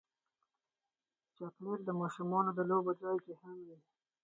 چاکلېټ 1.37 1.79
د 1.85 1.89
ماشومانو 2.01 2.51
د 2.55 2.59
لوبو 2.69 2.91
ځای 3.01 3.17
کې 3.25 3.33
هم 3.41 3.57
وي. 3.67 3.77